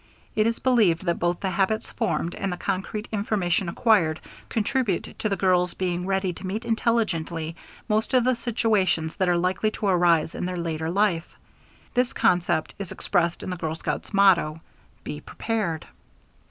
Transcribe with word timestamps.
It 0.35 0.47
is 0.47 0.57
believed 0.57 1.05
that 1.05 1.19
both 1.19 1.41
the 1.41 1.51
habits 1.51 1.91
formed 1.91 2.33
and 2.33 2.51
the 2.51 2.57
concrete 2.57 3.07
information 3.11 3.69
acquired 3.69 4.19
contribute 4.49 5.13
to 5.19 5.29
the 5.29 5.35
girls 5.35 5.75
being 5.75 6.07
ready 6.07 6.33
to 6.33 6.47
meet 6.47 6.65
intelligently 6.65 7.55
most 7.87 8.15
of 8.15 8.23
the 8.23 8.35
situations 8.35 9.15
that 9.17 9.29
are 9.29 9.37
likely 9.37 9.69
to 9.69 9.85
arise 9.85 10.33
in 10.33 10.47
their 10.47 10.57
later 10.57 10.89
life. 10.89 11.35
This 11.93 12.13
concept 12.13 12.73
is 12.79 12.91
expressed 12.91 13.43
in 13.43 13.51
the 13.51 13.57
girl 13.57 13.75
scout's 13.75 14.11
motto, 14.11 14.61
"Be 15.03 15.21
prepared." 15.21 15.85